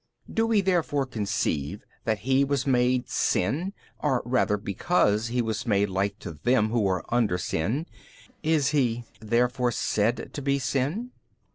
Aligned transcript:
B. 0.27 0.33
Do 0.33 0.47
we 0.47 0.61
therefore 0.61 1.05
conceive 1.05 1.83
that 2.05 2.21
He 2.25 2.43
was 2.43 2.65
made 2.65 3.07
sin, 3.07 3.71
or 3.99 4.21
|301 4.23 4.23
rather 4.25 4.57
because 4.57 5.27
He 5.27 5.43
was 5.43 5.67
made 5.67 5.89
like 5.89 6.17
to 6.21 6.31
them 6.41 6.71
who 6.71 6.87
are 6.87 7.05
under 7.13 7.37
sin, 7.37 7.85
is 8.41 8.69
He 8.69 9.03
therefore 9.19 9.71
said 9.71 10.31
to 10.33 10.41
be 10.41 10.57
sin? 10.57 11.11